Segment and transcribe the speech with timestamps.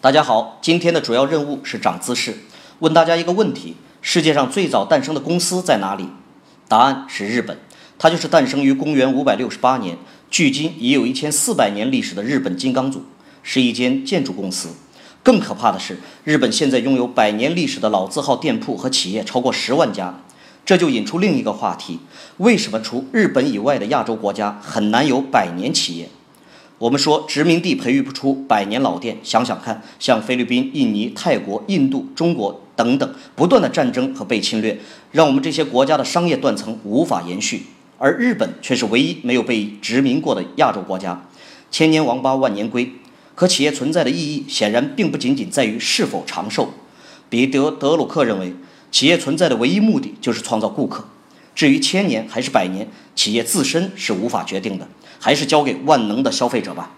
[0.00, 2.36] 大家好，今天的主要任务是涨姿势。
[2.78, 6.08] 问大家一个问题：世界上最早诞生的公司在哪里？
[6.68, 7.58] 答案是日本，
[7.98, 9.98] 它就是诞生于公元五百六十八年，
[10.30, 13.02] 距今已有一千四百年历史的日本金刚组，
[13.42, 14.68] 是一间建筑公司。
[15.24, 20.20] 更可怕的是，日本现在拥有百年历史的老字号店铺和企业超过十万家。
[20.64, 21.98] 这就引出另一个话题：
[22.36, 26.08] 为什么除日本以外的亚洲国家很难有百年企业？
[26.78, 34.78] 我们说殖民地培育不出百年老店，想想看，像菲律宾、印尼、泰国、印度、中国等等，不断的战争和被侵略，
[35.10, 37.62] 让我们这些国家的商业断层无法延续。
[37.98, 41.26] 而日本却是唯一没有被殖民过的亚洲国家。
[41.68, 42.92] 千年王八万年龟，
[43.34, 46.68] 可企业存在的意义显然并不仅仅在于是否长寿。
[47.28, 48.54] 彼得·德鲁克认为，
[48.92, 51.08] 企业存在的唯一目的就是创造顾客。
[51.58, 52.86] 至于千年还是百年，
[53.16, 54.86] 企业自身是无法决定的，
[55.18, 56.92] 还是交给万能的消费者吧。